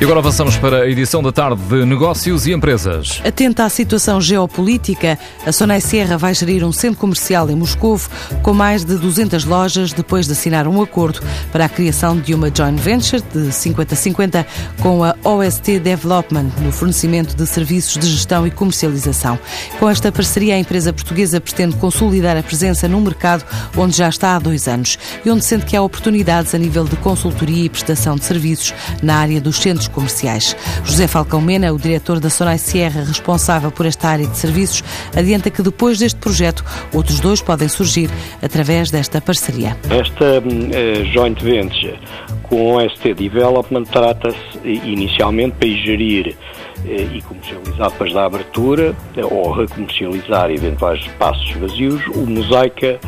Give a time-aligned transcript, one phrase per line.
[0.00, 3.20] E agora avançamos para a edição da tarde de Negócios e Empresas.
[3.22, 8.00] Atenta à situação geopolítica, a Sonai Sierra vai gerir um centro comercial em Moscou
[8.42, 11.20] com mais de 200 lojas depois de assinar um acordo
[11.52, 14.46] para a criação de uma joint venture de 50-50
[14.80, 19.38] com a OST Development no fornecimento de serviços de gestão e comercialização.
[19.78, 23.44] Com esta parceria, a empresa portuguesa pretende consolidar a presença num mercado
[23.76, 26.96] onde já está há dois anos e onde sente que há oportunidades a nível de
[26.96, 30.56] consultoria e prestação de serviços na área dos centros comerciais.
[30.84, 34.82] José Falcão Mena, o diretor da Sonai Sierra, responsável por esta área de serviços,
[35.14, 38.10] adianta que depois deste projeto, outros dois podem surgir
[38.42, 39.76] através desta parceria.
[39.90, 41.98] Esta uh, joint venture
[42.42, 46.36] com o ST Development trata-se inicialmente para gerir
[46.84, 48.94] eh, e comercializar depois da abertura
[49.30, 52.98] ou recomercializar eventuais espaços vazios o Mosaica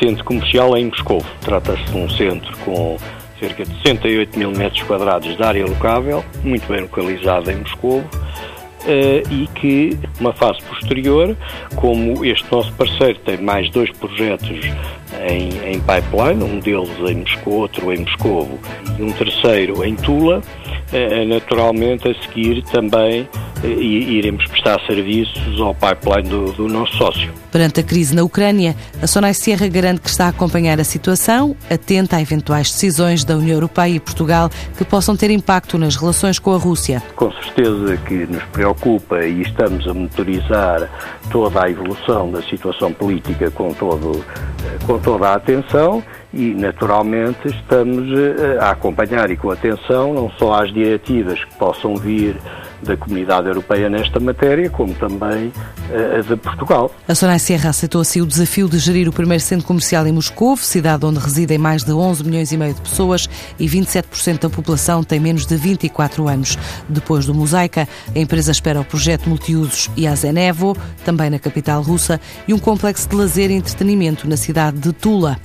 [0.00, 1.24] Centro Comercial em Moscou.
[1.42, 2.96] Trata-se de um centro com
[3.38, 8.04] cerca de 68 mil metros quadrados de área locável, muito bem localizada em Moscou,
[8.86, 11.36] Uh, e que, uma fase posterior,
[11.74, 14.60] como este nosso parceiro tem mais dois projetos
[15.28, 18.48] em, em pipeline, um deles em Moscou, outro em Moscou
[18.96, 23.28] e um terceiro em Tula, uh, naturalmente a seguir também
[23.66, 27.32] e iremos prestar serviços ao pipeline do, do, nosso sócio.
[27.50, 31.56] Perante a crise na Ucrânia, a Sonai Sierra garante que está a acompanhar a situação,
[31.70, 36.38] atenta a eventuais decisões da União Europeia e Portugal que possam ter impacto nas relações
[36.38, 37.02] com a Rússia.
[37.14, 40.90] Com certeza que nos preocupa e estamos a monitorizar
[41.30, 44.24] toda a evolução da situação política com, todo,
[44.86, 46.02] com toda a atenção
[46.32, 51.96] e, naturalmente, estamos eh, a acompanhar e com atenção não só as diretivas que possam
[51.96, 52.36] vir
[52.82, 55.52] da Comunidade Europeia nesta matéria, como também
[55.90, 56.90] eh, a de Portugal.
[57.06, 60.56] A Sonai Serra aceitou assim o desafio de gerir o primeiro centro comercial em Moscou,
[60.56, 63.28] cidade onde residem mais de 11 milhões e meio de pessoas
[63.58, 66.58] e 27% da população tem menos de 24 anos.
[66.88, 72.54] Depois do Mosaica, a empresa espera o projeto multiusos Yazenevo, também na capital russa, e
[72.54, 75.38] um complexo de lazer e entretenimento na cidade de Tula.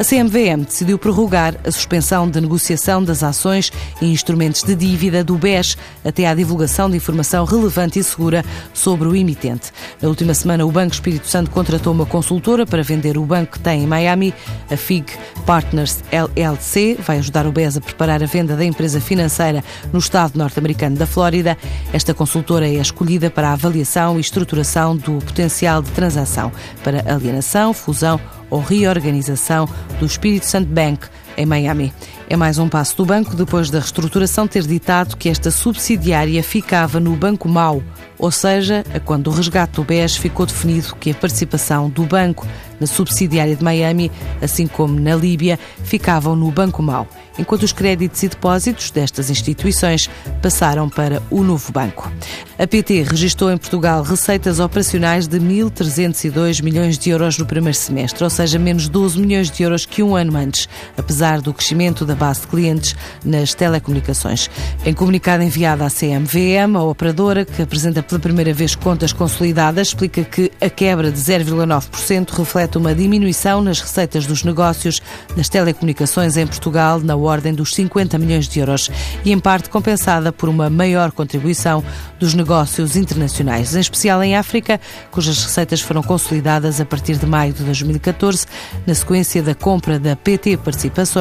[0.00, 5.36] A CMVM decidiu prorrogar a suspensão de negociação das ações e instrumentos de dívida do
[5.36, 9.70] BES até à divulgação de informação relevante e segura sobre o emitente.
[10.00, 13.60] Na última semana, o Banco Espírito Santo contratou uma consultora para vender o banco que
[13.60, 14.32] tem em Miami.
[14.70, 15.04] A FIG
[15.44, 19.62] Partners LLC vai ajudar o BES a preparar a venda da empresa financeira
[19.92, 21.58] no estado norte-americano da Flórida.
[21.92, 26.50] Esta consultora é escolhida para a avaliação e estruturação do potencial de transação
[26.82, 28.18] para alienação, fusão
[28.50, 29.68] ou reorganização
[29.98, 31.06] do Espírito Santo Bank
[31.40, 31.92] em Miami.
[32.28, 37.00] É mais um passo do banco depois da reestruturação ter ditado que esta subsidiária ficava
[37.00, 37.82] no Banco Mau,
[38.18, 42.46] ou seja, quando o resgate do BES ficou definido que a participação do banco
[42.78, 47.06] na subsidiária de Miami, assim como na Líbia, ficavam no Banco Mau,
[47.38, 50.08] enquanto os créditos e depósitos destas instituições
[50.42, 52.10] passaram para o novo banco.
[52.58, 58.24] A PT registrou em Portugal receitas operacionais de 1.302 milhões de euros no primeiro semestre,
[58.24, 62.14] ou seja, menos 12 milhões de euros que um ano antes, apesar do crescimento da
[62.14, 64.48] base de clientes nas telecomunicações.
[64.86, 70.24] Em comunicado enviado à CMVM, a operadora, que apresenta pela primeira vez contas consolidadas, explica
[70.24, 75.00] que a quebra de 0,9% reflete reflete uma diminuição nas receitas dos negócios
[75.36, 78.90] das telecomunicações em Portugal na ordem dos 50 milhões de euros
[79.24, 81.82] e, em parte, compensada por uma maior contribuição
[82.18, 84.80] dos negócios internacionais, em especial em África,
[85.10, 88.46] cujas receitas foram consolidadas a partir de maio de 2014,
[88.86, 91.19] na sequência da compra da PT Participações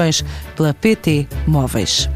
[0.55, 2.09] pela PT Móveis.